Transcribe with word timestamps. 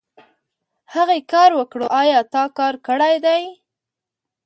هغې 0.93 1.19
کار 1.31 1.49
وکړو 1.59 1.87
ايا 2.01 2.19
تا 2.33 2.43
کار 2.57 2.73
کړی 2.87 3.15
دی؟ 3.25 3.41